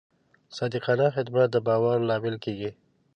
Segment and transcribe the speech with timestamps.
[0.57, 2.71] صادقانه خدمت د باور لامل کېږي.